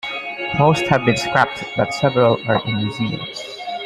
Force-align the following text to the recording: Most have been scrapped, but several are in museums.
Most 0.57 0.87
have 0.87 1.05
been 1.05 1.15
scrapped, 1.15 1.63
but 1.77 1.93
several 1.93 2.39
are 2.49 2.59
in 2.65 2.75
museums. 2.77 3.43